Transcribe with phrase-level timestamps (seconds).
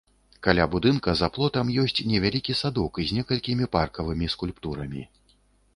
[0.45, 5.01] Каля будынка за плотам ёсць невялікі садок з некалькімі паркавымі скульптурамі.